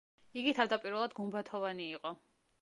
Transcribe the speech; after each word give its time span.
იგი 0.43 0.53
თავდაპირველად 0.59 1.13
გუმბათოვანი 1.19 1.87
იყო. 1.99 2.15